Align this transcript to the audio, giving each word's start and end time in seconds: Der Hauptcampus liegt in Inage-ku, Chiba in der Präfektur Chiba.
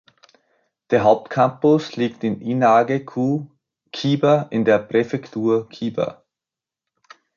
Der 0.89 1.03
Hauptcampus 1.03 1.95
liegt 1.95 2.23
in 2.23 2.41
Inage-ku, 2.41 3.45
Chiba 3.91 4.47
in 4.49 4.65
der 4.65 4.79
Präfektur 4.79 5.69
Chiba. 5.69 6.23